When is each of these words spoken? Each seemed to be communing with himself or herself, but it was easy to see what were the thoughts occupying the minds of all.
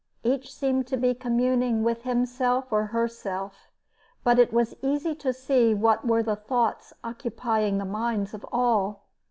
Each 0.23 0.51
seemed 0.51 0.87
to 0.87 0.97
be 0.97 1.13
communing 1.13 1.83
with 1.83 2.01
himself 2.01 2.71
or 2.73 2.85
herself, 2.87 3.69
but 4.23 4.39
it 4.39 4.51
was 4.51 4.75
easy 4.81 5.13
to 5.13 5.31
see 5.31 5.75
what 5.75 6.07
were 6.07 6.23
the 6.23 6.35
thoughts 6.35 6.91
occupying 7.03 7.77
the 7.77 7.85
minds 7.85 8.33
of 8.33 8.43
all. 8.51 9.03